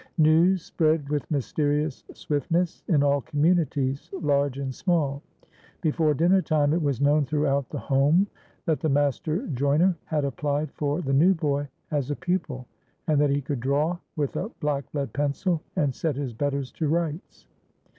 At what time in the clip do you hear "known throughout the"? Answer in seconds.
6.99-7.77